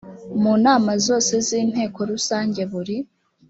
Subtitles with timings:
[0.41, 2.97] mu nama zose z inteko rusange buri